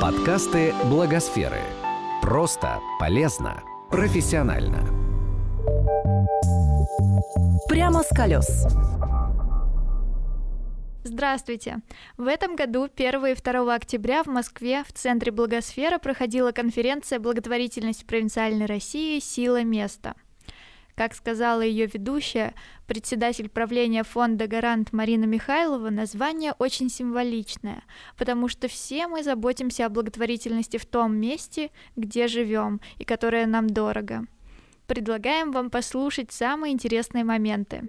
[0.00, 1.58] Подкасты Благосферы.
[2.22, 4.86] Просто, полезно, профессионально.
[7.68, 8.68] Прямо с колес.
[11.02, 11.78] Здравствуйте!
[12.16, 18.04] В этом году 1 и 2 октября в Москве в Центре Благосфера проходила конференция «Благотворительность
[18.04, 19.18] в провинциальной России.
[19.18, 20.14] Сила места».
[20.98, 22.54] Как сказала ее ведущая,
[22.88, 27.84] председатель правления фонда «Гарант» Марина Михайлова, название очень символичное,
[28.16, 33.68] потому что все мы заботимся о благотворительности в том месте, где живем и которое нам
[33.68, 34.26] дорого.
[34.88, 37.84] Предлагаем вам послушать самые интересные моменты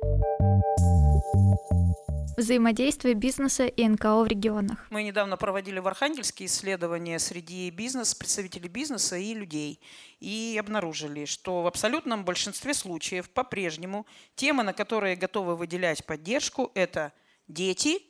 [2.40, 4.88] взаимодействие бизнеса и НКО в регионах.
[4.90, 9.80] Мы недавно проводили в Архангельске исследования среди бизнес, представителей бизнеса и людей.
[10.20, 17.14] И обнаружили, что в абсолютном большинстве случаев по-прежнему темы, на которые готовы выделять поддержку, это
[17.48, 18.02] дети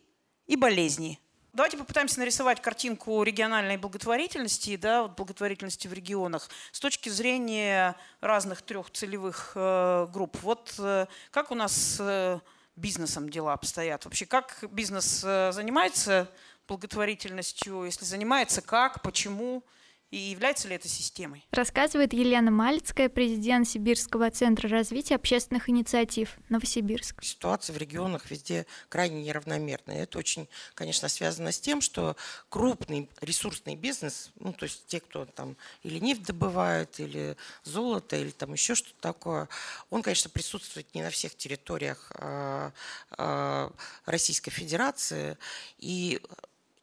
[0.47, 1.19] и болезни.
[1.51, 8.61] Давайте попытаемся нарисовать картинку региональной благотворительности, да, вот благотворительности в регионах с точки зрения разных
[8.61, 10.37] трех целевых э, групп.
[10.43, 12.39] Вот э, как у нас э,
[12.79, 14.05] бизнесом дела обстоят?
[14.05, 16.29] Вообще, как бизнес э, занимается
[16.67, 17.83] благотворительностью?
[17.83, 19.63] Если занимается, как, почему?
[20.11, 21.45] И является ли это системой?
[21.51, 27.23] Рассказывает Елена Малицкая, президент Сибирского центра развития общественных инициатив Новосибирск.
[27.23, 30.03] Ситуация в регионах везде крайне неравномерная.
[30.03, 32.15] Это очень, конечно, связано с тем, что
[32.49, 38.31] крупный ресурсный бизнес, ну, то есть те, кто там или нефть добывает, или золото, или
[38.31, 39.47] там еще что-то такое,
[39.91, 42.71] он, конечно, присутствует не на всех территориях а,
[43.11, 43.71] а,
[44.05, 45.37] Российской Федерации.
[45.77, 46.19] И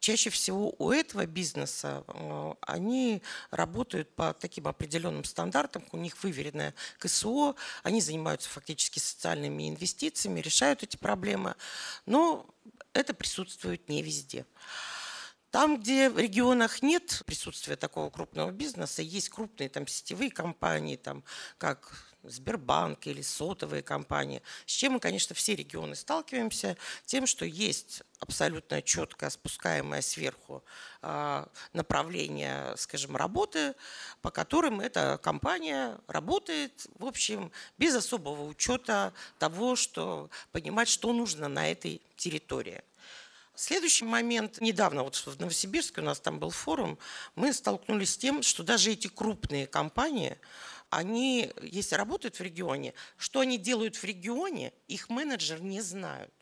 [0.01, 6.75] чаще всего у этого бизнеса э, они работают по таким определенным стандартам, у них выверенное
[6.99, 11.55] КСО, они занимаются фактически социальными инвестициями, решают эти проблемы,
[12.07, 12.47] но
[12.93, 14.47] это присутствует не везде.
[15.51, 21.25] Там, где в регионах нет присутствия такого крупного бизнеса, есть крупные там сетевые компании, там,
[21.57, 28.03] как Сбербанк или сотовые компании, с чем мы, конечно, все регионы сталкиваемся, тем, что есть
[28.19, 30.65] абсолютно четко спускаемое сверху
[31.03, 33.75] а, направление, скажем, работы,
[34.23, 41.49] по которым эта компания работает, в общем, без особого учета того, что понимать, что нужно
[41.49, 42.83] на этой территории.
[43.57, 44.61] Следующий момент.
[44.61, 46.99] Недавно вот в Новосибирске у нас там был форум.
[47.37, 50.37] Мы столкнулись с тем, что даже эти крупные компании,
[50.91, 56.33] они, если работают в регионе, что они делают в регионе, их менеджер не знают.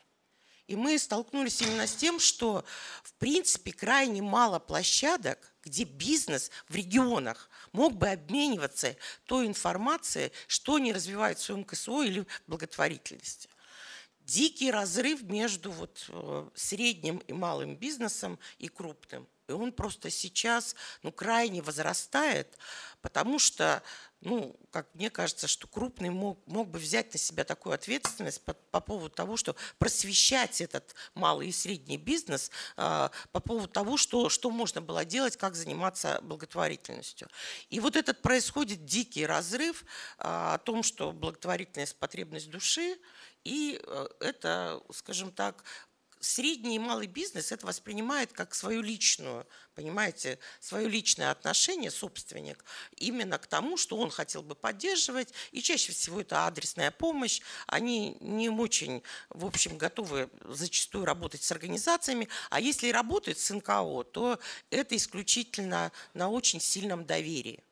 [0.66, 2.64] И мы столкнулись именно с тем, что
[3.02, 8.96] в принципе крайне мало площадок, где бизнес в регионах мог бы обмениваться
[9.26, 13.50] той информацией, что они развивают в своем КСО или благотворительности.
[14.20, 19.28] Дикий разрыв между вот э, средним и малым бизнесом и крупным.
[19.48, 22.56] И он просто сейчас ну, крайне возрастает,
[23.02, 23.82] потому что
[24.24, 28.54] ну, как мне кажется, что крупный мог, мог бы взять на себя такую ответственность по,
[28.54, 34.28] по поводу того, что просвещать этот малый и средний бизнес э, по поводу того, что,
[34.28, 37.28] что можно было делать, как заниматься благотворительностью.
[37.70, 39.84] И вот этот происходит дикий разрыв э,
[40.18, 42.96] о том, что благотворительность– потребность души,
[43.44, 45.64] и э, это, скажем так,
[46.24, 52.64] средний и малый бизнес это воспринимает как свою личную, понимаете, свое личное отношение собственник
[52.96, 55.32] именно к тому, что он хотел бы поддерживать.
[55.52, 57.40] И чаще всего это адресная помощь.
[57.66, 62.28] Они не очень, в общем, готовы зачастую работать с организациями.
[62.50, 64.38] А если работают с НКО, то
[64.70, 67.62] это исключительно на очень сильном доверии.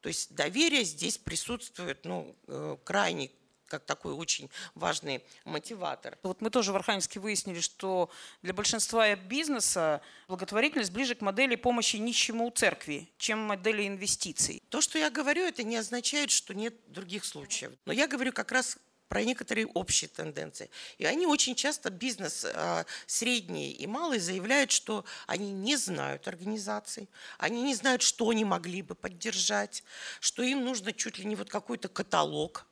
[0.00, 3.30] То есть доверие здесь присутствует ну, э, крайне
[3.68, 6.18] как такой очень важный мотиватор.
[6.22, 8.10] Вот мы тоже в Архангельске выяснили, что
[8.42, 14.62] для большинства бизнеса благотворительность ближе к модели помощи нищему у церкви, чем модели инвестиций.
[14.68, 17.72] То, что я говорю, это не означает, что нет других случаев.
[17.84, 18.78] Но я говорю как раз
[19.08, 20.70] про некоторые общие тенденции.
[20.98, 27.08] И они очень часто, бизнес а, средний и малый, заявляют, что они не знают организаций,
[27.38, 29.82] они не знают, что они могли бы поддержать,
[30.20, 32.66] что им нужно чуть ли не вот какой-то каталог.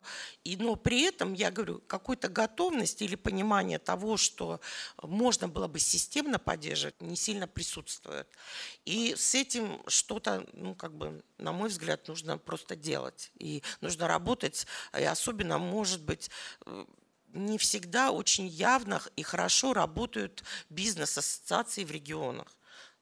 [0.45, 4.61] И, но при этом, я говорю, какой-то готовность или понимание того, что
[5.03, 8.29] можно было бы системно поддерживать, не сильно присутствует.
[8.85, 13.33] И с этим что-то, ну, как бы, на мой взгляд, нужно просто делать.
[13.39, 14.67] И нужно работать,
[14.97, 16.31] и особенно, может быть, есть
[16.67, 16.85] э,
[17.33, 22.49] не всегда очень явно и хорошо работают бизнес-ассоциации в регионах.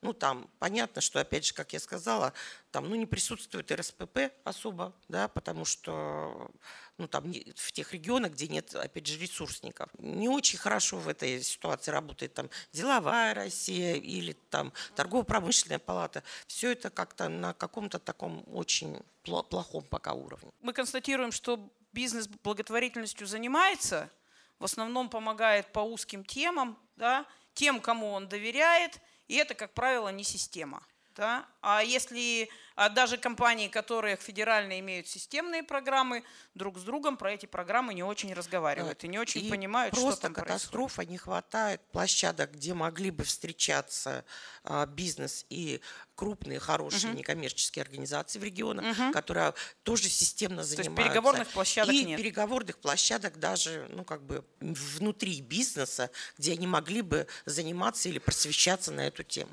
[0.02, 2.34] Ну, там понятно, что, опять же, как я сказала,
[2.72, 6.50] там, ну, не присутствует РСПП особо, да, потому что,
[6.98, 9.88] ну, там, в тех регионах, где нет, опять же, ресурсников.
[9.98, 16.22] Не очень хорошо в этой ситуации работает там деловая Россия или там торгово-промышленная палата.
[16.48, 20.52] Все это как-то на каком-то таком очень плохом пока уровне.
[20.60, 24.10] Мы констатируем, что бизнес благотворительностью занимается,
[24.58, 30.08] в основном помогает по узким темам, да, тем, кому он доверяет, и это, как правило,
[30.10, 30.86] не система.
[31.16, 31.46] Да?
[31.60, 36.24] А если а даже компании, которые федерально имеют системные программы,
[36.54, 40.12] друг с другом про эти программы не очень разговаривают и не очень и понимают, просто
[40.12, 41.10] что там катастрофа, происходит.
[41.10, 44.24] не хватает площадок, где могли бы встречаться
[44.64, 45.80] а, бизнес и
[46.16, 47.18] крупные, хорошие угу.
[47.18, 49.12] некоммерческие организации в регионах, угу.
[49.12, 50.96] которые тоже системно занимаются.
[50.96, 52.18] То есть переговорных площадок и нет?
[52.18, 58.90] переговорных площадок даже, ну, как бы внутри бизнеса, где они могли бы заниматься или просвещаться
[58.90, 59.52] на эту тему.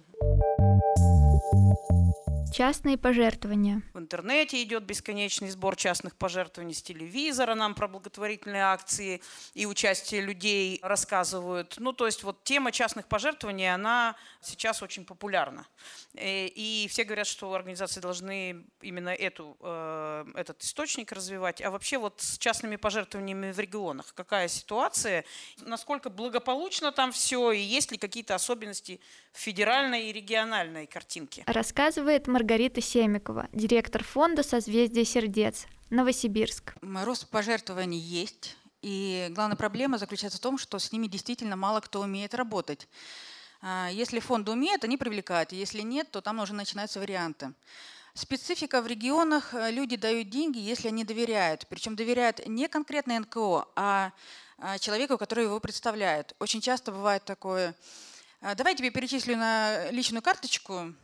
[1.51, 2.30] Thank you.
[2.51, 3.81] Частные пожертвования.
[3.93, 9.21] В интернете идет бесконечный сбор частных пожертвований с телевизора, нам про благотворительные акции
[9.53, 11.75] и участие людей рассказывают.
[11.77, 15.65] Ну, то есть вот тема частных пожертвований, она сейчас очень популярна.
[16.15, 21.61] Э, и все говорят, что организации должны именно эту, э, этот источник развивать.
[21.61, 25.23] А вообще вот с частными пожертвованиями в регионах какая ситуация?
[25.61, 27.53] Насколько благополучно там все?
[27.53, 28.99] И есть ли какие-то особенности
[29.31, 31.43] федеральной и региональной картинке?
[31.47, 36.73] Рассказывает Маргарита Семикова, директор фонда «Созвездие сердец», Новосибирск.
[36.81, 38.57] Рост пожертвований есть.
[38.81, 42.87] И главная проблема заключается в том, что с ними действительно мало кто умеет работать.
[43.61, 45.51] А, если фонды умеют, они привлекают.
[45.51, 47.53] Если нет, то там уже начинаются варианты.
[48.15, 49.53] Специфика в регионах.
[49.53, 51.67] Э, люди дают деньги, если они доверяют.
[51.69, 54.13] Причем доверяют не конкретно НКО, а,
[54.57, 56.35] а человеку, который его представляет.
[56.39, 57.75] Очень часто бывает такое.
[58.41, 60.95] «А, давай тебе перечислю на личную карточку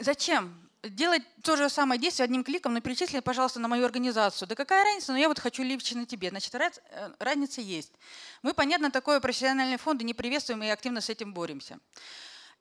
[0.00, 0.54] Зачем?
[0.82, 4.46] Делать то же самое действие одним кликом, но перечисли, пожалуйста, на мою организацию.
[4.46, 6.30] Да какая разница, но я вот хочу лично тебе.
[6.30, 6.70] Значит, э,
[7.18, 7.92] разница есть.
[8.42, 11.78] Мы, понятно, такое профессиональные фонды не приветствуем и активно с этим боремся.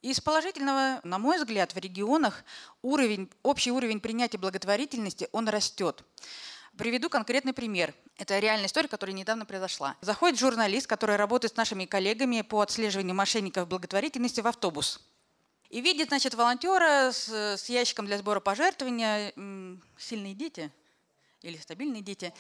[0.02, 2.44] Из положительного, на мой взгляд, в регионах
[2.82, 6.04] уровень, общий уровень принятия благотворительности, он растет.
[6.78, 7.94] Приведу конкретный пример.
[8.18, 9.96] Это реальная история, которая недавно произошла.
[10.02, 15.00] Заходит журналист, который работает с нашими коллегами по отслеживанию мошенников благотворительности в автобус.
[15.70, 19.34] И видит, значит, волонтера с, с ящиком для сбора пожертвования,
[19.98, 20.72] сильные дети
[21.42, 22.34] или стабильные дети,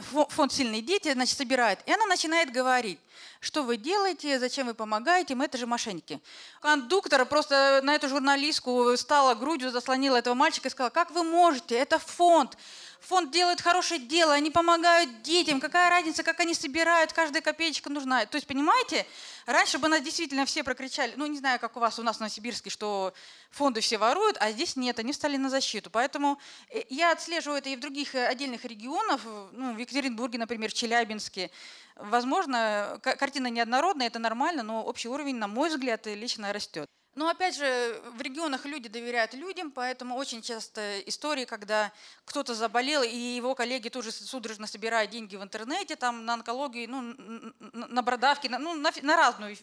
[0.00, 1.78] фонд «Сильные дети», значит, собирает.
[1.86, 2.98] И она начинает говорить,
[3.40, 6.20] что вы делаете, зачем вы помогаете, мы это же мошенники.
[6.60, 11.74] Кондуктор просто на эту журналистку стала грудью, заслонила этого мальчика и сказала, как вы можете,
[11.74, 12.56] это фонд,
[13.04, 18.24] фонд делает хорошее дело, они помогают детям, какая разница, как они собирают, каждая копеечка нужна.
[18.26, 19.06] То есть, понимаете,
[19.46, 22.20] раньше бы нас действительно все прокричали, ну, не знаю, как у вас, у нас в
[22.20, 23.12] Новосибирске, что
[23.50, 25.90] фонды все воруют, а здесь нет, они стали на защиту.
[25.90, 26.38] Поэтому
[26.70, 29.20] э, я отслеживаю это и в других э, отдельных регионах,
[29.52, 31.50] ну, в Екатеринбурге, например, Челябинске.
[31.96, 36.88] Возможно, картина неоднородная, это нормально, но общий уровень, на мой взгляд, лично растет.
[37.14, 41.92] Но опять же, в регионах люди доверяют людям, поэтому очень часто истории, когда
[42.24, 47.52] кто-то заболел, и его коллеги тоже судорожно собирают деньги в интернете, там на онкологию, ну,
[47.72, 49.56] на бродавки, на, ну, на, на разную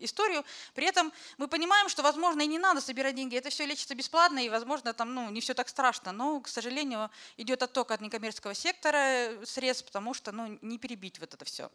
[0.00, 0.44] историю.
[0.74, 4.44] При этом мы понимаем, что, возможно, и не надо собирать деньги, это все лечится бесплатно,
[4.44, 6.10] и, возможно, там ну, не все так страшно.
[6.10, 11.34] Но, к сожалению, идет отток от некоммерческого сектора средств, потому что ну, не перебить вот
[11.34, 11.70] это все.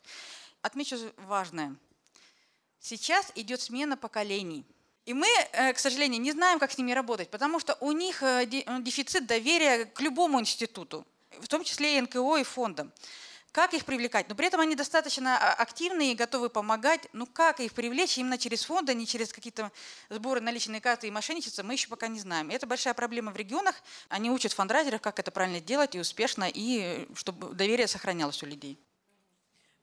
[0.62, 1.74] Отмечу важное.
[2.82, 4.66] Сейчас идет смена поколений–
[5.06, 8.24] и мы, э, к сожалению, не знаем, как с ними работать, потому что у них
[8.24, 11.06] э, э, дефицит доверия к любому институту,
[11.40, 12.92] в том числе и НКО, и фондам.
[13.52, 14.28] Как их привлекать?
[14.28, 17.08] Но при этом они достаточно а, активны и готовы помогать.
[17.14, 19.72] Ну как их привлечь именно через фонды, а не через какие-то
[20.10, 22.50] сборы наличные карты и мошенничество, мы еще пока не знаем.
[22.50, 23.76] Это большая проблема в регионах.
[24.10, 28.78] Они учат фандрайзеров, как это правильно делать и успешно, и чтобы доверие сохранялось у людей.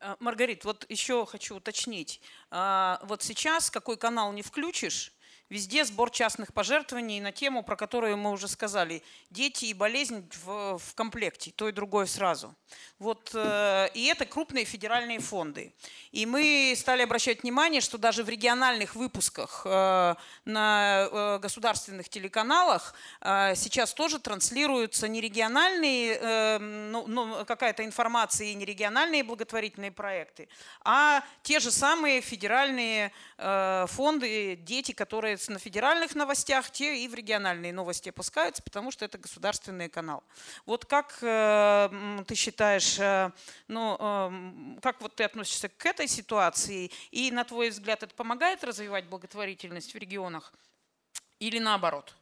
[0.02, 2.20] Э, Маргарит, вот еще хочу уточнить.
[2.50, 5.12] А, вот сейчас какой канал не включишь,
[5.52, 9.02] Везде сбор частных пожертвований на тему, про которую мы уже сказали.
[9.28, 12.54] Дети и болезнь в, в комплекте, то и другое сразу.
[12.98, 15.74] Вот, э, и это крупные федеральные фонды.
[16.10, 20.14] И мы стали обращать внимание, что даже в региональных выпусках э,
[20.46, 28.46] на э, государственных телеканалах э, сейчас тоже транслируются не региональные, э, ну, ну, какая-то информация
[28.46, 30.48] и не региональные благотворительные проекты,
[30.82, 37.14] а те же самые федеральные э, фонды, дети, которые на федеральных новостях, те и в
[37.14, 40.22] региональные новости опускаются, потому что это государственный канал.
[40.66, 43.30] Вот как э, ты считаешь, э,
[43.68, 48.64] ну, э, как вот ты относишься к этой ситуации, и на твой взгляд это помогает
[48.64, 50.52] развивать благотворительность в регионах
[51.38, 52.14] или наоборот?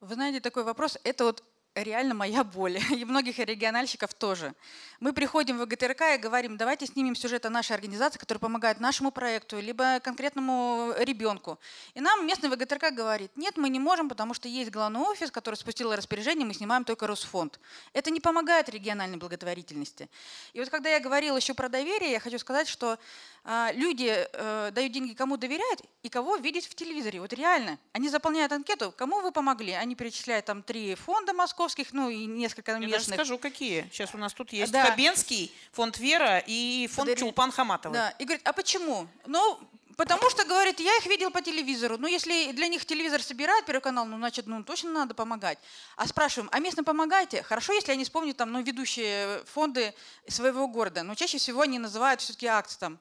[0.00, 1.42] Вы знаете, такой вопрос, это вот
[1.74, 4.54] реально моя боль, и многих региональщиков тоже.
[5.00, 9.10] Мы приходим в ГТРК и говорим, давайте снимем сюжет о нашей организации, которая помогает нашему
[9.10, 11.58] проекту, либо конкретному ребенку.
[11.94, 15.56] И нам местный ВГТРК говорит, нет, мы не можем, потому что есть главный офис, который
[15.56, 17.58] спустил распоряжение, мы снимаем только Росфонд.
[17.92, 20.08] Это не помогает региональной благотворительности.
[20.52, 22.98] И вот когда я говорила еще про доверие, я хочу сказать, что
[23.46, 27.20] а, люди э, дают деньги, кому доверяют и кого видеть в телевизоре.
[27.20, 27.78] Вот реально.
[27.92, 29.72] Они заполняют анкету, кому вы помогли.
[29.72, 33.00] Они перечисляют там три фонда московских, ну и несколько Я местных.
[33.00, 33.88] даже скажу, какие.
[33.92, 34.84] Сейчас у нас тут есть Да.
[34.86, 37.94] Хабенский, фонд Вера и фонд Подари- Чулпан Хаматовой.
[37.96, 39.08] Да, и говорит, а почему?
[39.26, 39.58] Ну,
[39.96, 41.96] потому что, говорит, я их видел по телевизору.
[41.98, 45.58] Ну, если для них телевизор собирает Первый канал, ну, значит, ну, точно надо помогать.
[45.96, 47.42] А спрашиваем, а местно помогаете?
[47.42, 49.94] Хорошо, если они вспомнят там, ну, ведущие фонды
[50.28, 51.02] своего города.
[51.02, 52.98] Но чаще всего они называют все-таки акции там.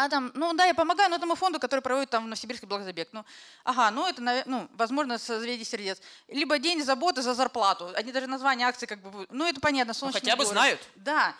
[0.00, 3.08] А там, ну да, я помогаю, но этому фонду, который проводит там в Новосибирске благозабег.
[3.10, 3.24] Ну,
[3.64, 6.00] ага, ну это, ну, возможно, созвездие сердец.
[6.28, 7.90] Либо день заботы за зарплату.
[7.96, 9.26] Они даже название акции как бы.
[9.30, 10.52] Ну, это понятно, солнечный хотя бы город.
[10.52, 10.80] знают.
[10.94, 11.34] Да.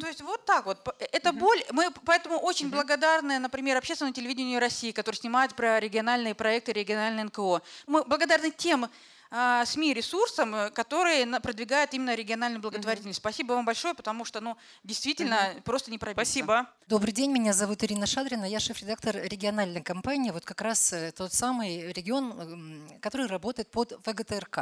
[0.00, 0.82] То есть вот так вот.
[0.84, 1.62] П- Это боль.
[1.70, 7.60] Мы поэтому очень благодарны, например, общественному телевидению России, который снимает про региональные проекты, региональные НКО.
[7.86, 8.88] Мы благодарны тем
[9.30, 13.18] СМИ ресурсам, э, которые продвигают именно региональную благотворительность.
[13.18, 16.24] Спасибо вам большое, потому что, ну, действительно, просто не пробиться.
[16.24, 16.66] Спасибо.
[16.86, 21.34] Добрый день, меня зовут Ирина Шадрина, я шеф-редактор региональной компании, вот как раз э, тот
[21.34, 24.60] самый регион, который работает под ВГТРК.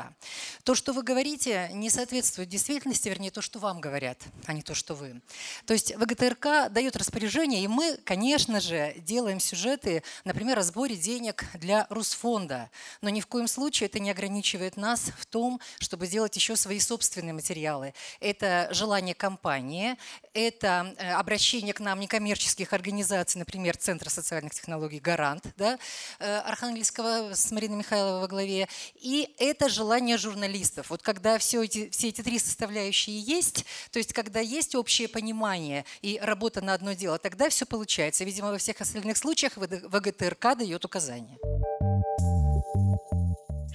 [0.65, 4.75] То, что вы говорите, не соответствует действительности, вернее, то, что вам говорят, а не то,
[4.75, 5.23] что вы.
[5.67, 11.45] То есть ВГТРК дает распоряжение, и мы, конечно же, делаем сюжеты, например, о сборе денег
[11.55, 12.71] для Русфонда,
[13.01, 16.81] но ни в коем случае это не ограничивает нас в том, чтобы делать еще свои
[16.81, 17.95] собственные материалы.
[18.21, 19.97] Это желание компании,
[20.35, 25.79] это э, обращение к нам некоммерческих организаций, например, Центра социальных технологий «Гарант» да,
[26.19, 28.69] э, Архангельского с Мариной Михайловой во главе.
[28.95, 30.91] И это желание журналистов.
[30.91, 35.85] Вот когда все эти, все эти три составляющие есть, то есть когда есть общее понимание
[36.03, 38.25] и работа на одно дело, тогда все получается.
[38.25, 41.39] Видимо, во всех остальных случаях ВГТРК дает указания.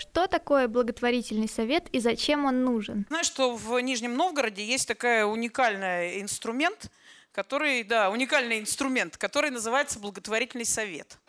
[0.02, 3.06] Что такое благотворительный совет и зачем он нужен?
[3.10, 6.92] Знаешь, что в Нижнем Новгороде есть такая уникальный инструмент,
[7.32, 11.20] который, да, уникальный инструмент, который называется благотворительный совет.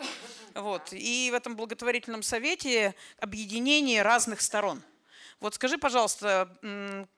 [0.54, 0.88] Вот.
[0.92, 4.82] И в этом благотворительном совете объединение разных сторон.
[5.40, 6.48] Вот скажи, пожалуйста,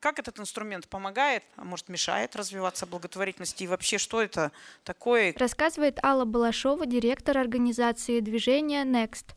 [0.01, 4.51] как этот инструмент помогает, а может мешает развиваться благотворительности и вообще что это
[4.83, 5.33] такое?
[5.37, 9.35] Рассказывает Алла Балашова, директор организации движения Next,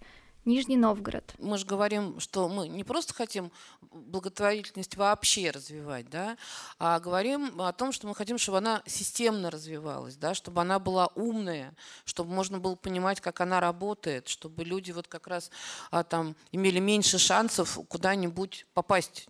[0.49, 1.35] Нижний Новгород.
[1.39, 3.53] мы же говорим, что мы не просто хотим
[3.83, 6.39] благотворительность вообще развивать, да,
[6.79, 11.09] а говорим о том, что мы хотим, чтобы она системно развивалась, да, чтобы она была
[11.09, 11.75] умная,
[12.07, 15.51] чтобы можно было понимать, как она работает, чтобы люди вот как раз
[15.91, 19.29] а, там имели меньше шансов куда-нибудь попасть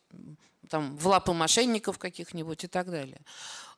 [0.69, 3.21] там, в лапы мошенников каких-нибудь и так далее.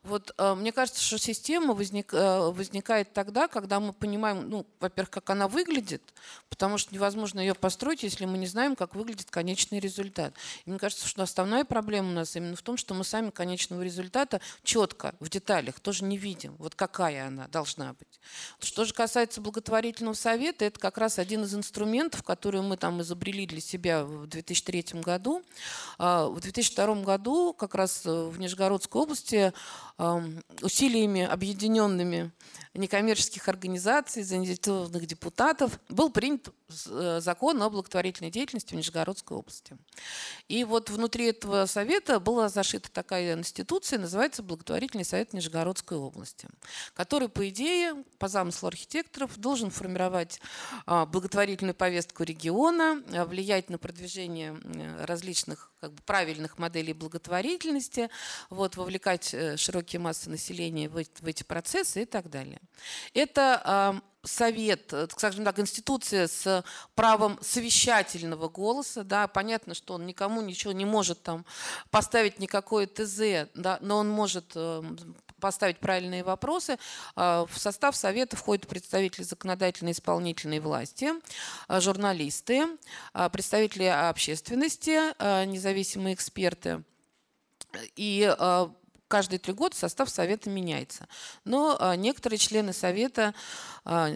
[0.02, 5.10] Вот э, мне кажется, что система возник, э, возникает тогда, когда мы понимаем, ну, во-первых,
[5.10, 6.02] как она выглядит,
[6.48, 10.32] потому что невозможно ее построить, если мы не знаем, как выглядит конечный результат.
[10.64, 13.82] И мне кажется, что основная проблема у нас именно в том, что мы сами конечного
[13.82, 18.20] результата четко в деталях тоже не видим, вот какая она должна быть.
[18.58, 23.46] Что же касается благотворительного совета, это как раз один из инструментов, который мы там изобрели
[23.46, 25.42] для себя в 2003 году.
[25.98, 29.52] А, В 2002 году как раз э, в Нижегородской области
[30.62, 32.30] усилиями объединенными
[32.74, 39.76] некоммерческих организаций, заинтересованных депутатов был принят закон о благотворительной деятельности в Нижегородской области.
[40.48, 46.48] И вот внутри этого совета была зашита такая институция, называется Благотворительный совет Нижегородской области,
[46.94, 50.40] который, по идее, по замыслу архитекторов, должен формировать
[50.86, 58.10] а, благотворительную повестку региона, а, влиять на продвижение м, различных как бы, правильных моделей благотворительности,
[58.50, 62.60] вот, вовлекать э, широкие массы населения в эти, в эти процессы и так далее.
[63.14, 70.06] Это а, совет, э, скажем так, институция с правом совещательного голоса, да, понятно, что он
[70.06, 71.44] никому ничего не может там
[71.90, 74.82] поставить никакое ТЗ, да, но он может э,
[75.40, 76.78] поставить правильные вопросы.
[77.16, 81.10] А, В состав совета входят представители законодательной и исполнительной власти,
[81.66, 82.66] а, журналисты,
[83.12, 85.00] а, представители общественности,
[85.46, 86.84] независимые эксперты.
[87.96, 88.34] И
[89.10, 91.08] каждые три года состав совета меняется.
[91.44, 93.34] Но а, некоторые члены совета
[93.84, 94.08] а,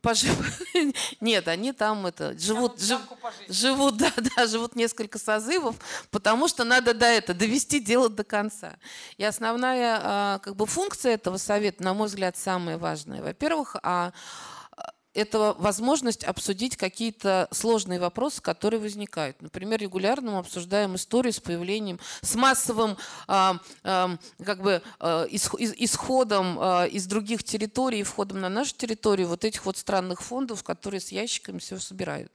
[0.00, 0.34] пожив...
[1.20, 3.00] нет, они там это живут, жив...
[3.48, 5.76] живут, да, да, живут несколько созывов,
[6.10, 8.76] потому что надо до этого довести дело до конца.
[9.18, 13.22] И основная а, как бы функция этого совета, на мой взгляд, самая важная.
[13.22, 14.12] Во-первых, а
[15.14, 19.40] это возможность обсудить какие-то сложные вопросы, которые возникают.
[19.42, 22.96] Например, регулярно мы обсуждаем историю с появлением, с массовым
[23.26, 23.52] э,
[23.84, 29.64] э, как бы, э, исходом э, из других территорий, входом на нашу территорию вот этих
[29.64, 32.32] вот странных фондов, которые с ящиками все собирают.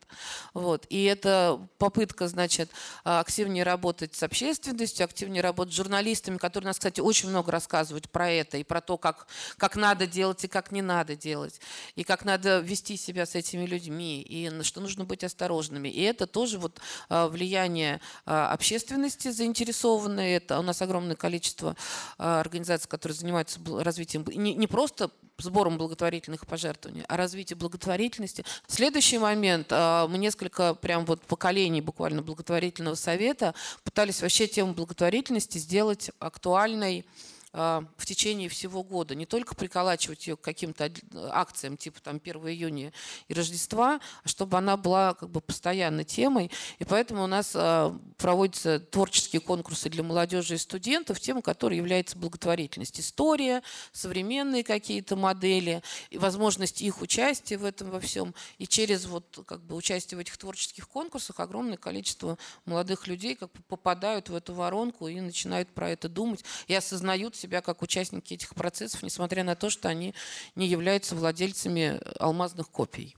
[0.53, 0.85] Вот.
[0.89, 2.69] И это попытка, значит,
[3.03, 8.29] активнее работать с общественностью, активнее работать с журналистами, которые нас, кстати, очень много рассказывают про
[8.29, 9.27] это и про то, как,
[9.57, 11.59] как надо делать и как не надо делать,
[11.95, 15.89] и как надо вести себя с этими людьми, и что нужно быть осторожными.
[15.89, 16.79] И это тоже вот
[17.09, 20.33] а, влияние а, общественности заинтересованной.
[20.33, 21.75] Это у нас огромное количество
[22.17, 28.45] а, организаций, которые занимаются развитием не, просто сбором благотворительных пожертвований, а развитием благотворительности.
[28.67, 29.71] Следующий момент.
[29.71, 33.53] Мы несколько прям вот поколений буквально благотворительного совета
[33.83, 37.05] пытались вообще тему благотворительности сделать актуальной
[37.53, 39.13] в течение всего года.
[39.13, 40.91] Не только приколачивать ее к каким-то
[41.31, 42.91] акциям, типа там 1 июня
[43.27, 46.49] и Рождества, а чтобы она была как бы постоянной темой.
[46.79, 52.17] И поэтому у нас а, проводятся творческие конкурсы для молодежи и студентов, тема которой является
[52.17, 52.99] благотворительность.
[52.99, 58.33] История, современные какие-то модели, и возможность их участия в этом во всем.
[58.57, 63.51] И через вот как бы участие в этих творческих конкурсах огромное количество молодых людей как
[63.51, 68.33] бы попадают в эту воронку и начинают про это думать и осознают себя как участники
[68.33, 70.15] этих процессов, несмотря на то, что они
[70.55, 73.15] не являются владельцами алмазных копий.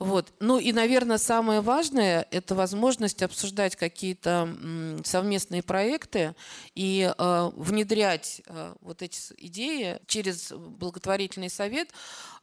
[0.00, 0.32] Вот.
[0.40, 4.48] Ну и, наверное, самое важное– это возможность обсуждать какие-то
[5.04, 6.34] совместные проекты
[6.74, 11.90] и э, внедрять э, вот эти идеи через благотворительный совет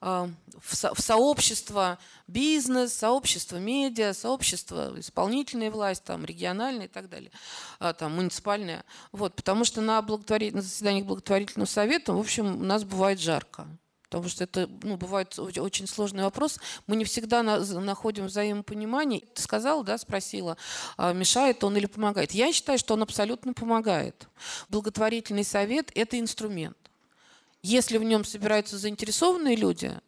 [0.02, 0.28] э,
[0.62, 7.32] в, со в сообщество бизнес, сообщество медиа, сообщество исполнительной власти, там, региональной и так далее,
[7.80, 8.86] э, там, муниципальная.
[9.12, 13.68] Вот, потому что на, благотворительных заседаниях благотворительного совета, в общем, у нас бывает жарко.
[14.10, 16.60] Потому что это ну, бывает очень сложный вопрос.
[16.88, 19.22] Мы не всегда на, находим взаимопонимание.
[19.34, 20.56] Ты сказала, да, спросила,
[20.96, 22.32] а мешает он или помогает.
[22.32, 24.28] Я считаю, что он абсолютно помогает.
[24.70, 26.78] Благотворительный совет– это инструмент.
[27.62, 30.00] Если в нем собираются заинтересованные люди,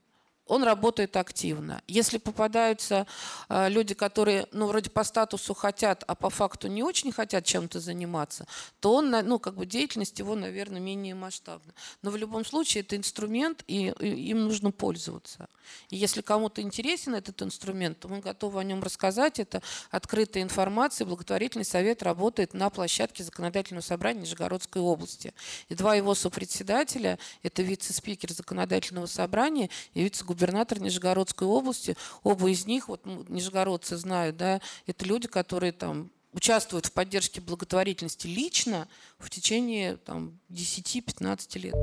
[0.50, 1.82] он работает активно.
[1.88, 3.06] Если попадаются
[3.48, 7.79] э, люди, которые, ну, вроде по статусу хотят, а по факту не очень хотят чем-то
[7.79, 8.46] заниматься,
[8.79, 11.74] то он, ну, как бы деятельность его, наверное, менее масштабна.
[12.01, 15.48] Но в любом случае это инструмент, и, и им нужно пользоваться.
[15.90, 19.40] И если кому-то интересен этот инструмент, то мы готовы о нем рассказать.
[19.40, 21.05] Это открытая информация.
[21.05, 25.34] Благотворительный совет работает на площадке законодательного собрания Нижегородской области.
[25.70, 31.96] И два его сопредседателя– это вице-спикер законодательного собрания и вице-губернатор губернатор Нижегородской области.
[32.24, 38.27] Оба из них, вот нижегородцы знают, да, это люди, которые там участвуют в поддержке благотворительности
[38.27, 41.75] лично в течение там, 10-15 лет.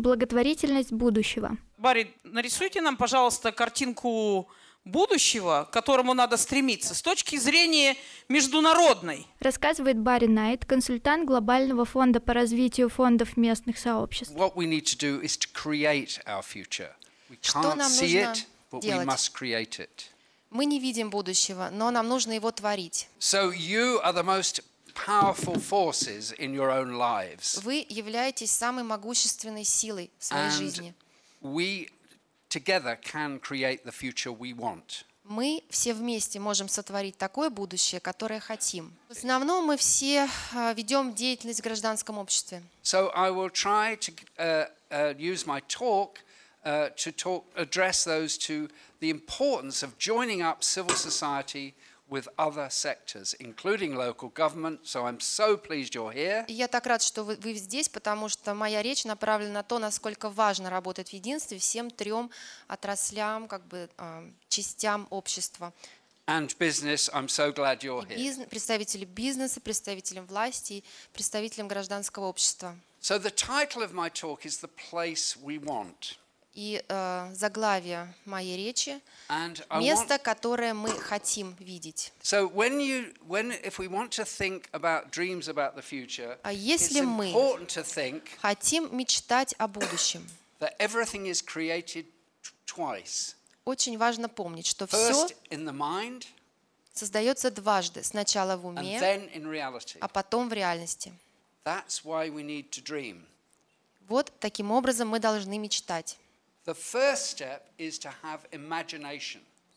[0.00, 1.56] Благотворительность будущего.
[1.78, 4.48] Барри, нарисуйте нам, пожалуйста, картинку
[4.84, 7.96] будущего, к которому надо стремиться с точки зрения
[8.28, 9.26] международной.
[9.40, 14.34] Рассказывает Барри Найт, консультант Глобального фонда по развитию фондов местных сообществ.
[14.34, 16.90] What we need to do is to create our future.
[17.28, 20.10] We can't see it, but we must create it.
[20.50, 23.08] Мы не видим будущего, но нам нужно его творить.
[23.20, 24.64] So you are the most
[24.99, 27.61] powerful forces in your own lives.
[27.63, 30.93] Вы являетесь самой могущественной силой в своей And жизни.
[31.41, 31.89] We
[32.49, 35.05] together can create the future we want.
[35.23, 38.93] Мы все вместе можем сотворить такое будущее, которое хотим.
[39.09, 40.29] В основном мы все
[40.75, 42.61] ведем деятельность в гражданском обществе.
[42.83, 46.19] So I will try to uh, uh, use my talk
[46.63, 48.69] uh, to talk, address those to
[48.99, 51.73] the importance of joining up civil society
[52.10, 54.80] with other sectors, including local government.
[54.84, 56.44] So I'm so pleased you're here.
[56.48, 60.28] Я так рад, что вы, вы здесь, потому что моя речь направлена на то, насколько
[60.28, 62.30] важно работать в единстве всем трем
[62.66, 63.88] отраслям, как бы
[64.48, 65.72] частям общества.
[66.26, 68.46] And business, I'm so glad you're here.
[68.48, 72.76] Представители бизнеса, представителям власти, представителям гражданского общества.
[73.00, 76.18] So the title of my talk is The Place We Want.
[76.52, 79.00] И э, заглавие моей речи–
[79.70, 82.12] место, которое мы хотим видеть.
[82.22, 86.52] So when you, when, if we want to think about dreams about the future, а
[86.52, 87.32] если мы
[88.40, 90.26] хотим мечтать о будущем,
[90.58, 92.06] that everything is created
[92.66, 93.36] twice.
[93.64, 95.28] Очень важно помнить, что все
[96.92, 98.02] создается дважды.
[98.02, 99.00] Сначала в уме,
[100.00, 101.12] а потом в реальности.
[101.64, 103.22] That's why we need to dream.
[104.08, 106.18] Вот таким образом мы должны мечтать.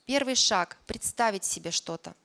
[0.05, 2.15] Первый шаг– представить себе что-то.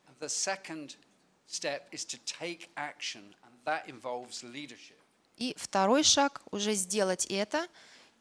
[5.37, 7.67] И второй шаг– уже сделать это.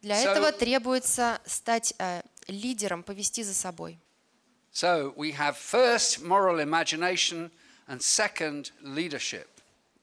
[0.02, 4.00] Для So- этого требуется стать э, лидером, повести за собой.
[4.72, 7.50] So we have first moral imagination,
[7.88, 9.48] and second leadership.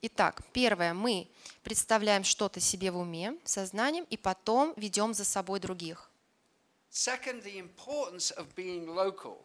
[0.03, 1.29] Итак, первое, мы
[1.63, 6.11] представляем что-то себе в уме, сознанием, и потом ведем за собой других.
[6.99, 9.39] Second, the importance of being local,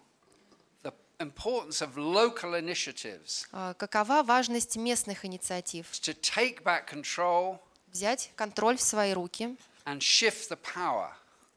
[0.83, 5.87] the importance of local initiatives А, Какова важность местных инициатив?
[5.93, 7.57] to take back control
[7.91, 11.09] Взять контроль в свои руки and shift the power.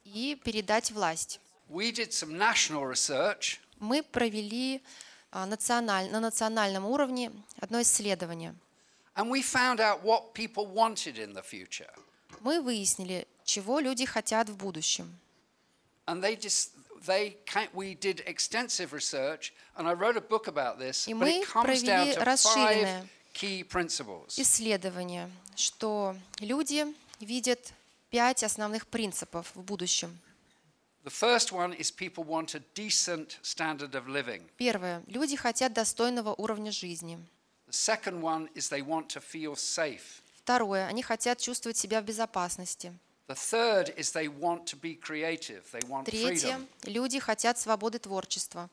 [0.07, 1.39] и передать власть.
[1.69, 4.81] We did some national research Мы провели
[5.31, 8.55] а, националь- на национальном уровне одно исследование.
[9.15, 11.93] and we found out what people wanted in the future.
[12.41, 15.19] Мы выяснили, чего люди хотят в будущем.
[16.07, 16.73] And they just
[17.07, 17.37] they
[17.73, 21.47] we did extensive research and I wrote a book about this, И but мы it
[21.47, 24.39] comes down провели to five расширенное key principles.
[24.39, 26.87] исследование, что люди
[27.21, 27.73] видят
[28.11, 30.19] пять основных принципов в будущем.
[34.57, 35.03] Первое.
[35.07, 37.19] Люди хотят достойного уровня жизни.
[40.45, 40.87] Второе.
[40.87, 42.93] Они хотят чувствовать себя в безопасности.
[43.33, 45.63] The third is they want to be creative.
[45.73, 46.59] They want Третье.
[46.59, 46.69] freedom.
[46.85, 48.69] Люди хотят свободы творчества.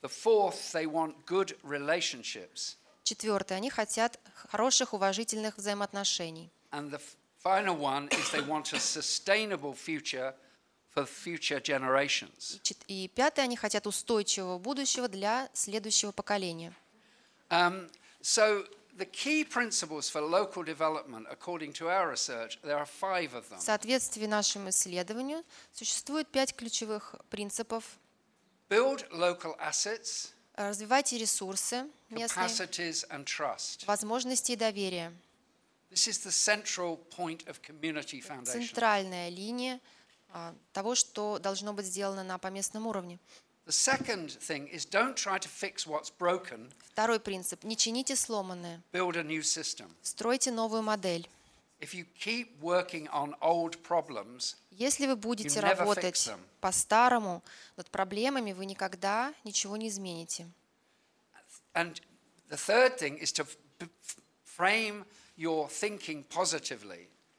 [0.00, 2.76] The fourth, they want good relationships.
[3.04, 3.56] Четвертое.
[3.56, 6.48] Они хотят хороших, уважительных взаимоотношений.
[6.70, 10.32] And the f- final one is they want a sustainable future
[10.94, 12.60] for future generations.
[12.62, 13.44] Чет- И пятое.
[13.44, 16.72] Они хотят устойчивого будущего для следующего поколения.
[17.50, 17.90] Um,
[18.22, 23.48] so the key principles for local development, according to our research, there are five of
[23.48, 23.58] them.
[23.58, 27.98] В соответствии нашему исследованию существует пять ключевых принципов.
[28.68, 33.86] Build local assets, Развивайте ресурсы местные, capacities, and trust.
[33.86, 35.12] возможности и доверие.
[35.90, 38.66] This is the central point of community foundation.
[38.66, 39.80] Центральная линия
[40.32, 43.18] а, того, что должно быть сделано на поместном уровне.
[43.64, 47.62] The second thing is don't try to fix what's broken, Второй принцип.
[47.64, 48.82] Не чините сломанное.
[50.02, 51.28] Стройте новую модель.
[51.80, 57.42] If you keep working on old problems, Если вы будете работать по-старому
[57.76, 60.48] над проблемами, вы никогда ничего не измените.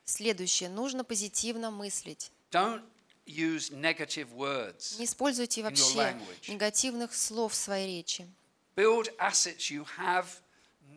[0.05, 0.69] Следующее.
[0.69, 2.31] Нужно позитивно мыслить.
[2.51, 2.83] Don't
[3.25, 4.97] use negative words.
[4.99, 8.27] Не используйте In your вообще негативных слов в своей речи.
[8.75, 10.25] Build assets you have,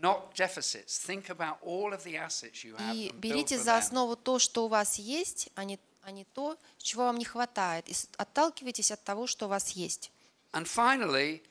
[0.00, 0.98] not deficits.
[0.98, 2.94] Think about all of the assets you have.
[2.94, 7.04] И берите за основу то, что у вас есть, а не, а не то, чего
[7.04, 7.88] вам не хватает.
[7.88, 10.10] И отталкивайтесь от того, что у вас есть.
[10.52, 11.42] And finally,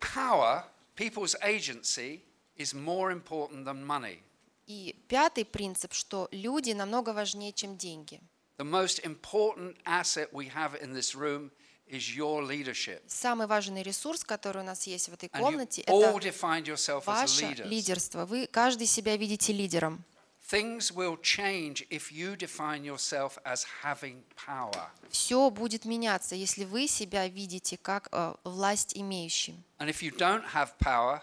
[0.00, 0.64] power,
[0.96, 2.20] people's agency,
[2.56, 4.18] is more important than money.
[4.66, 8.20] И пятый принцип, что люди намного важнее, чем деньги.
[8.57, 11.51] The most important asset we have in this room
[11.87, 13.01] is your leadership.
[13.07, 16.63] Самый важный ресурс, который у нас есть в этой And you комнате, all это define
[16.65, 17.67] yourself as ваше leaders.
[17.67, 18.25] лидерство.
[18.25, 20.03] Вы каждый себя видите лидером.
[20.49, 24.89] Things will change if you define yourself as having power.
[25.09, 29.63] Все будет меняться, если вы себя видите как э, власть имеющим.
[29.79, 31.21] And if you don't have power,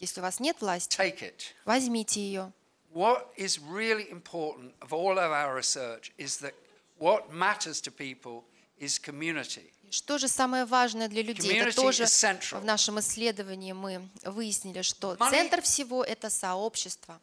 [0.00, 1.52] Если у вас нет власти, take it.
[1.64, 2.52] возьмите ее.
[2.94, 6.54] What is really important of all of our research is that
[6.99, 8.43] what matters to people
[8.79, 9.71] is community.
[9.89, 11.57] Что же самое важное для людей?
[11.57, 17.21] Это тоже в нашем исследовании мы выяснили, что Money- центр всего это сообщество.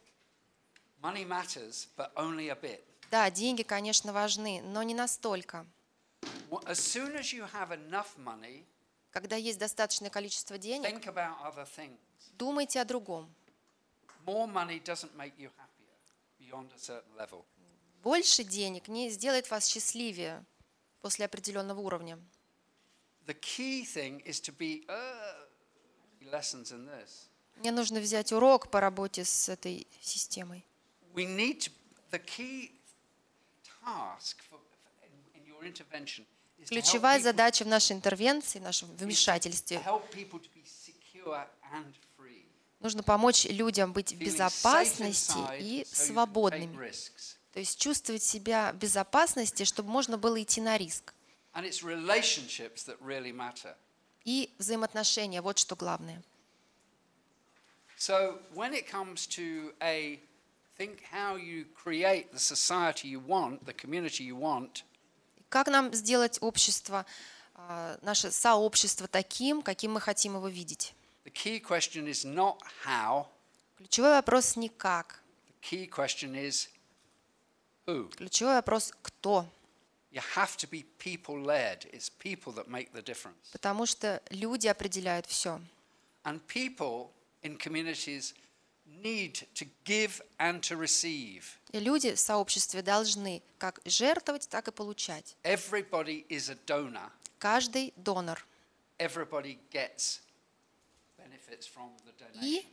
[1.01, 2.81] Money matters, but only a bit.
[3.11, 5.65] Да, деньги, конечно, важны, но не настолько.
[6.49, 8.63] Wh- As soon as you have enough money,
[9.11, 11.97] Когда есть достаточное количество денег, think about other things.
[12.33, 13.29] думайте о другом.
[14.25, 15.93] More money doesn't make you happier
[16.39, 17.45] beyond a certain level.
[18.05, 20.45] Больше денег не сделает вас счастливее
[21.01, 22.19] после определенного уровня.
[27.55, 30.63] Мне нужно взять урок по работе с этой системой.
[31.15, 31.71] We need to,
[32.11, 32.69] the key
[33.83, 34.59] task for,
[35.01, 36.27] in, in your intervention
[36.59, 39.81] is to help Ключевая задача в нашей интервенции, в нашем вмешательстве,
[42.81, 46.77] нужно помочь людям быть в безопасности и свободными.
[47.55, 51.13] То есть чувствовать себя в безопасности, чтобы можно было идти на риск.
[51.53, 53.73] And it's relationships that really matter.
[54.25, 56.21] И взаимоотношения, вот что главное.
[57.97, 60.19] So when it comes to a
[60.77, 64.83] think how you create the society you want, the community you want,
[65.47, 67.05] Как нам сделать общество,
[67.53, 70.93] а, наше сообщество таким, каким мы хотим его видеть?
[71.23, 73.27] the key question is not how,
[73.77, 75.21] Ключевой вопрос не как.
[75.47, 76.67] the key question is
[77.85, 78.09] who.
[78.15, 79.45] Ключевой вопрос кто.
[80.11, 81.85] You have to be people led.
[81.91, 83.51] It's people that make the difference.
[83.51, 85.59] Потому что люди определяют все.
[86.23, 87.09] And people
[87.43, 88.33] in communities
[88.87, 91.43] need to give and to receive.
[91.73, 95.35] И люди в сообществе должны как жертвовать, так и получать.
[95.43, 97.11] Everybody is a donor.
[97.39, 98.45] Каждый донор.
[98.97, 100.21] Everybody gets
[101.17, 102.65] benefits from the И donations.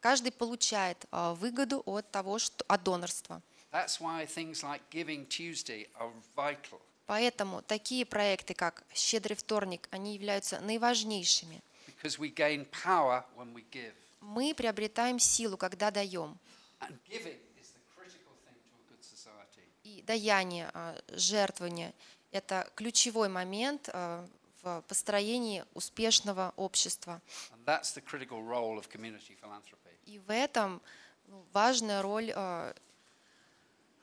[0.00, 3.40] каждый получает а, выгоду от того, что, от донорства.
[3.70, 6.80] That's why things like Giving Tuesday are vital.
[7.06, 11.62] Поэтому такие проекты, как «Щедрый вторник», они являются наиважнейшими.
[11.86, 13.92] Because we gain power when we give.
[14.20, 16.38] Мы приобретаем силу, когда даем.
[16.80, 19.62] And giving is the critical thing to a good society.
[19.84, 21.94] И даяние, а, жертвование–
[22.30, 24.26] это ключевой момент а,
[24.62, 27.20] в построении успешного общества.
[27.52, 29.94] And that's the critical role of community philanthropy.
[30.06, 30.82] И в этом
[31.26, 32.74] ну, важная роль а,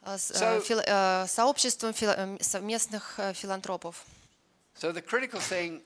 [0.05, 4.03] с- So- а, фил- а, сообществом м, совместных филантропов.
[4.79, 5.81] So the critical thing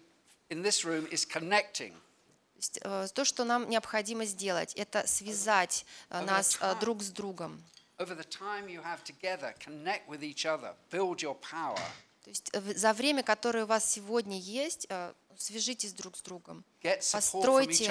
[0.50, 1.94] in this room is connecting.
[1.94, 7.64] То э, что нам необходимо сделать, это связать Over нас друг с другом.
[7.98, 11.80] Over the time you have together, connect with each other, build your power,
[12.24, 16.66] То есть э, за время, которое у вас сегодня есть, э, свяжитесь друг с другом,
[17.14, 17.86] постройте.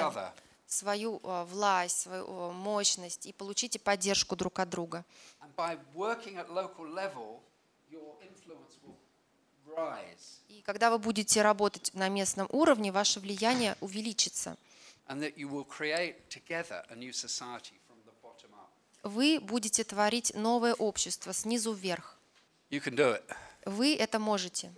[0.69, 5.03] Свою э, власть, свою мощность и получите поддержку друг от друга.
[10.47, 14.57] И когда вы будете работать на местном уровне, ваше влияние увеличится.
[19.03, 22.17] Вы будете творить новое общество снизу вверх.
[23.65, 24.71] Вы это можете.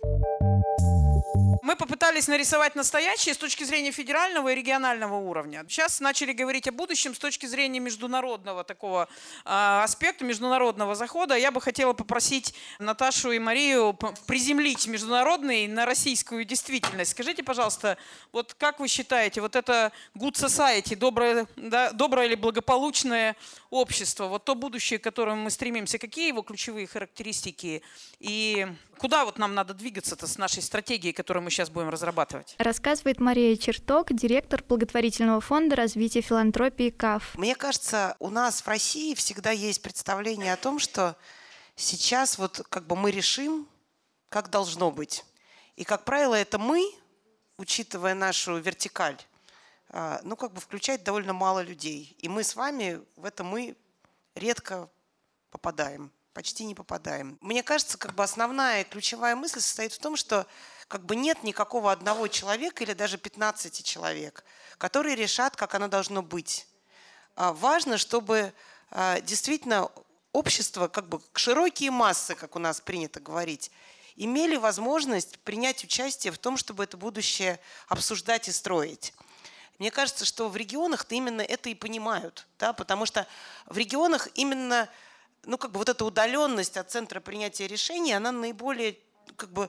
[1.62, 5.64] Мы попытались нарисовать настоящее с точки зрения федерального и регионального уровня.
[5.68, 9.08] Сейчас начали говорить о будущем с точки зрения международного такого
[9.44, 11.36] а, аспекта, международного захода.
[11.36, 13.96] Я бы хотела попросить Наташу и Марию
[14.26, 17.12] приземлить международный на российскую действительность.
[17.12, 17.96] Скажите, пожалуйста,
[18.32, 23.36] вот как вы считаете, вот это good society, доброе, да, доброе или благополучное
[23.72, 27.82] общество, вот то будущее, к которому мы стремимся, какие его ключевые характеристики
[28.20, 28.66] и
[28.98, 32.54] куда вот нам надо двигаться-то с нашей стратегией, которую мы сейчас будем разрабатывать?
[32.58, 37.34] Рассказывает Мария Черток, директор благотворительного фонда развития филантропии КАФ.
[37.38, 41.16] Мне кажется, у нас в России всегда есть представление о том, что
[41.74, 43.66] сейчас вот как бы мы решим,
[44.28, 45.24] как должно быть.
[45.76, 46.92] И, как правило, это мы,
[47.56, 49.16] учитывая нашу вертикаль,
[49.92, 52.16] ну, как бы включает довольно мало людей.
[52.18, 53.76] И мы с вами в это мы
[54.34, 54.88] редко
[55.50, 57.38] попадаем, почти не попадаем.
[57.40, 60.46] Мне кажется, как бы основная ключевая мысль состоит в том, что
[60.88, 64.44] как бы нет никакого одного человека или даже 15 человек,
[64.78, 66.66] которые решат, как оно должно быть.
[67.36, 68.52] А, Важно, чтобы
[68.90, 69.90] а, действительно
[70.32, 73.70] общество, как бы широкие массы, как у нас принято говорить,
[74.16, 79.14] имели возможность принять участие в том, чтобы это будущее обсуждать и строить.
[79.82, 83.26] Мне кажется, что в регионах-то именно это и понимают, да, потому что
[83.66, 84.88] в регионах именно
[85.42, 88.96] ну, как бы вот эта удаленность от центра принятия решений, она наиболее
[89.34, 89.68] как бы,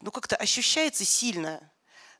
[0.00, 1.60] ну, как-то ощущается сильно.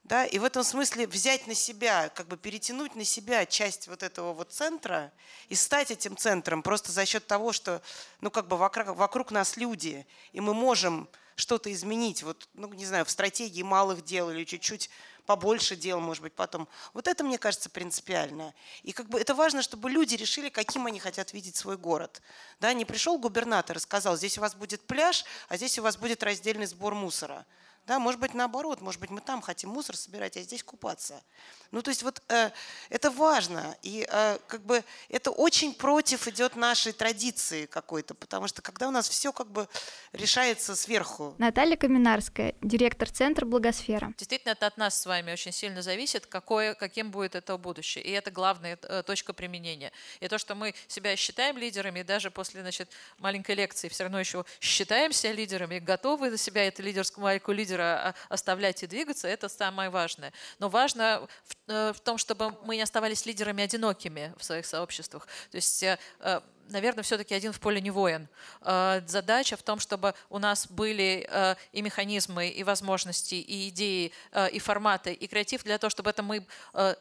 [0.05, 0.27] Да?
[0.27, 4.35] И в этом смысле взять на себя, как бы перетянуть на себя часть вот этого
[4.35, 5.11] вот центра
[5.49, 7.81] и стать этим центром просто за счет того, что
[8.21, 11.09] ну, как бы вокруг, вокруг нас люди, и мы можем
[11.41, 14.91] что-то изменить, вот, ну, не знаю, в стратегии малых дел или чуть-чуть
[15.27, 16.69] побольше дел, может быть, потом.
[16.93, 18.53] Вот это, мне кажется, принципиально.
[18.83, 22.21] И как бы это важно, чтобы люди решили, каким они хотят видеть свой город.
[22.61, 25.97] Да, не пришел губернатор и сказал, здесь у вас будет пляж, а здесь у вас
[25.97, 27.47] будет раздельный сбор мусора.
[27.87, 31.23] Да, может быть, наоборот, может быть, мы там хотим мусор собирать, а здесь купаться.
[31.71, 32.51] Ну, то есть вот э,
[32.89, 38.61] это важно, и э, как бы это очень против идет нашей традиции какой-то, потому что
[38.63, 39.69] когда у нас все как бы
[40.13, 44.13] решается сверху, Наталья Каминарская, директор Центра Благосфера.
[44.19, 48.05] Действительно, это от нас с вами очень сильно зависит, какое, каким будет это будущее.
[48.05, 49.93] И это главная э, точка применения.
[50.21, 54.21] И то, что мы себя считаем лидерами, и даже после значит, маленькой лекции все равно
[54.21, 58.87] еще считаем себя лидерами, и готовы за себя эту лидерскую маленькую лидера а, оставлять и
[58.87, 60.33] двигаться, это самое важное.
[60.59, 65.27] Но важно в, э, в том, чтобы мы не оставались лидерами одинокими в своих сообществах.
[65.51, 68.29] То есть э, э, наверное, все-таки один в поле не воин.
[68.61, 71.29] Задача в том, чтобы у нас были
[71.73, 74.13] и механизмы, и возможности, и идеи,
[74.53, 76.47] и форматы, и креатив для того, чтобы это мы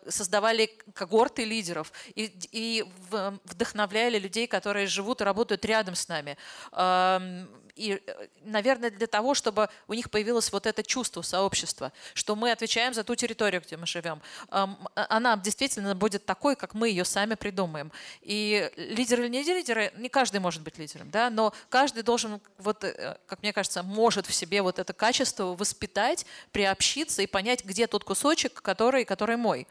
[0.08, 2.84] создавали когорты лидеров и, и
[3.46, 6.36] вдохновляли людей, которые живут и работают рядом с нами.
[7.80, 8.02] И,
[8.44, 13.06] наверное, для того, чтобы у них появилось вот это чувство сообщества, что мы отвечаем за
[13.06, 14.22] ту территорию, где мы живем.
[14.52, 17.94] Эм, она действительно будет такой, как мы ее сами придумаем.
[18.22, 22.84] И лидеры или не лидеры, не каждый может быть лидером, да, но каждый должен, вот,
[22.84, 27.88] э, как мне кажется, может в себе вот это качество воспитать, приобщиться и понять, где
[27.88, 29.68] тот кусочек, который, который мой.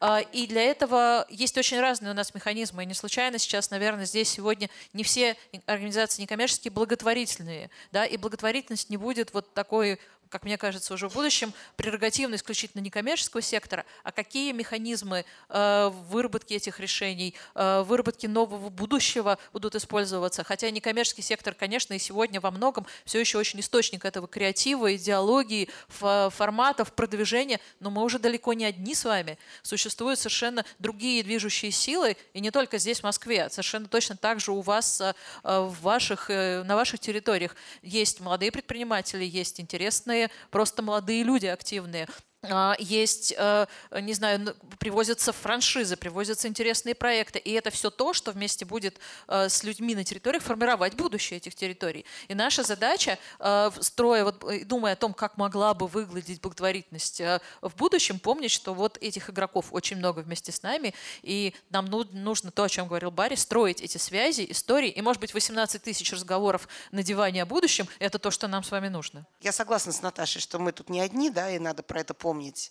[0.00, 2.84] А, и для этого есть очень разные у нас механизмы.
[2.84, 7.49] И не случайно сейчас, наверное, здесь сегодня не все организации некоммерческие благотворительные,
[7.92, 9.98] да, и благотворительность не будет вот такой
[10.30, 16.54] как мне кажется, уже в будущем прерогативно исключительно некоммерческого сектора, а какие механизмы э, выработки
[16.54, 20.44] этих решений, э, выработки нового будущего будут использоваться.
[20.44, 25.68] Хотя некоммерческий сектор, конечно, и сегодня во многом все еще очень источник этого креатива, идеологии,
[25.88, 29.36] форматов, продвижения, но мы уже далеко не одни с вами.
[29.62, 34.52] Существуют совершенно другие движущие силы, и не только здесь, в Москве, совершенно точно так же
[34.52, 35.12] у вас э,
[35.42, 40.19] в ваших, на ваших территориях есть молодые предприниматели, есть интересные
[40.50, 42.06] просто молодые люди активные.
[42.42, 43.66] А, есть, э,
[44.00, 47.38] не знаю, привозятся франшизы, привозятся интересные проекты.
[47.38, 48.98] И это все то, что вместе будет
[49.28, 52.06] э, с людьми на территориях формировать будущее этих территорий.
[52.28, 57.20] И наша задача, э, строя, вот, думая о том, как могла бы выглядеть благотворительность
[57.60, 62.50] в будущем, помнить, что вот этих игроков очень много вместе с нами, и нам нужно
[62.50, 66.68] то, о чем говорил Барри, строить эти связи, истории, и, может быть, 18 тысяч разговоров
[66.90, 69.26] на диване о будущем– это то, что нам с вами нужно.
[69.42, 72.29] Я согласна с Наташей, что мы тут не одни, да, и надо про это помнить
[72.30, 72.70] помнить.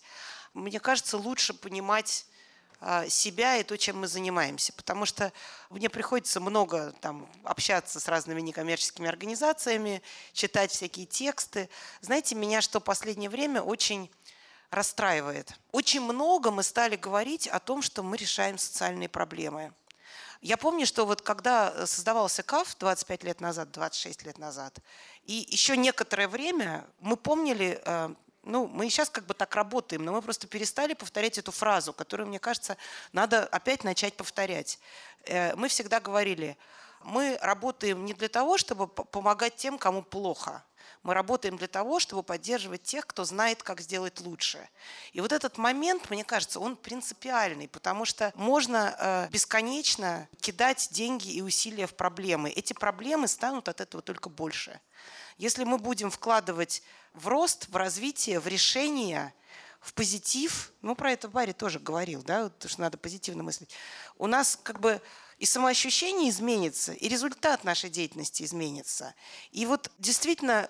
[0.54, 2.24] Мне кажется, лучше понимать
[2.80, 4.72] а, себя и то, чем мы занимаемся.
[4.72, 5.34] Потому что
[5.68, 10.00] мне приходится много там, общаться с разными некоммерческими организациями,
[10.32, 11.68] читать всякие тексты.
[12.00, 14.10] Знаете, меня что в последнее время очень
[14.70, 15.52] расстраивает.
[15.72, 19.74] Очень много мы стали говорить о том, что мы решаем социальные проблемы.
[20.40, 24.78] Я помню, что вот когда создавался КАФ 25 лет назад, 26 лет назад,
[25.24, 28.14] и еще некоторое время мы помнили э,
[28.50, 32.28] ну, мы сейчас как бы так работаем, но мы просто перестали повторять эту фразу, которую,
[32.28, 32.76] мне кажется,
[33.12, 34.78] надо опять начать повторять.
[35.24, 36.56] Э, мы всегда говорили,
[37.02, 40.62] мы работаем не для того, чтобы помогать тем, кому плохо.
[41.02, 44.68] Мы работаем для того, чтобы поддерживать тех, кто знает, как сделать лучше.
[45.12, 51.30] И вот этот момент, мне кажется, он принципиальный, потому что можно э, бесконечно кидать деньги
[51.30, 52.50] и усилия в проблемы.
[52.50, 54.78] Эти проблемы станут от этого только больше.
[55.38, 56.82] Если мы будем вкладывать
[57.14, 59.32] в рост, в развитие, в решение,
[59.80, 63.70] в позитив, ну, про это Барри тоже говорил, да, то, что надо позитивно мыслить,
[64.18, 65.00] у нас как бы
[65.38, 69.14] и самоощущение изменится, и результат нашей деятельности изменится.
[69.52, 70.68] И вот действительно,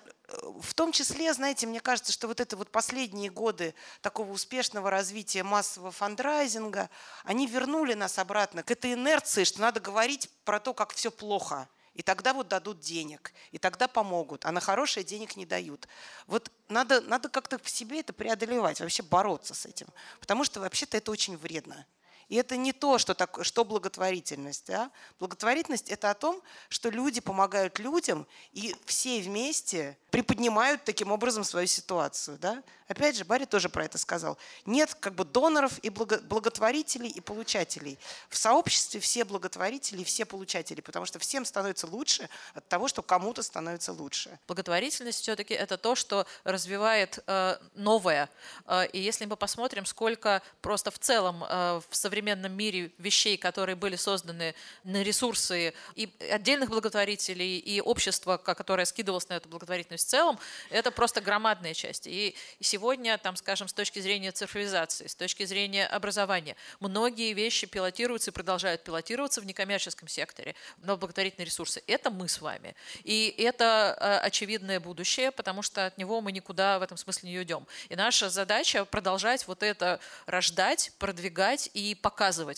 [0.61, 5.43] в том числе, знаете, мне кажется, что вот это вот последние годы такого успешного развития
[5.43, 6.89] массового фандрайзинга,
[7.23, 11.67] они вернули нас обратно к этой инерции, что надо говорить про то, как все плохо–
[11.93, 15.87] и тогда вот дадут денег, и тогда помогут, а на хорошее денег не дают.
[16.25, 19.87] Вот надо, надо как-то в себе это преодолевать, вообще бороться с этим.
[20.19, 21.85] Потому что вообще-то это очень вредно.
[22.31, 24.65] И это не то, что, так, что благотворительность.
[24.67, 24.89] Да?
[25.19, 31.67] Благотворительность– это о том, что люди помогают людям, и все вместе приподнимают таким образом свою
[31.67, 32.37] ситуацию.
[32.37, 32.63] Да?
[32.87, 34.37] Опять же, Барри тоже про это сказал.
[34.65, 37.97] Нет как бы доноров и благотворителей и получателей.
[38.29, 43.43] В сообществе все благотворители, все получатели, потому что всем становится лучше от того, что кому-то
[43.43, 44.37] становится лучше.
[44.47, 48.29] Благотворительность все-таки это то, что развивает э, новое.
[48.65, 53.75] Э, и если мы посмотрим, сколько просто в целом э, в современном мире вещей, которые
[53.75, 60.09] были созданы на ресурсы и отдельных благотворителей, и общества, которое скидывалось на эту благотворительность в
[60.09, 62.07] целом, это просто громадная часть.
[62.07, 68.31] И сегодня там, скажем, с точки зрения цифровизации, с точки зрения образования, многие вещи пилотируются
[68.31, 71.83] и продолжают пилотироваться в некоммерческом секторе, на благотворительные ресурсы.
[71.87, 72.75] Это мы с вами.
[73.03, 77.39] И это э, очевидное будущее, потому что от него мы никуда в этом смысле не
[77.39, 77.67] уйдем.
[77.89, 82.10] И наша задача продолжать вот это рождать, продвигать и показывать,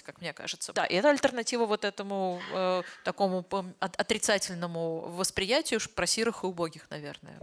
[0.04, 0.74] как мне кажется.
[0.74, 3.46] Да, и это альтернатива вот этому э, такому
[3.80, 7.39] отрицательному восприятию про сирых и убогих, наверное.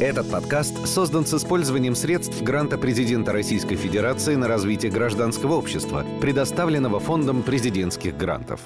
[0.00, 7.00] Этот подкаст создан с использованием средств гранта президента Российской Федерации на развитие гражданского общества, предоставленного
[7.00, 8.62] Фондом президентских грантов.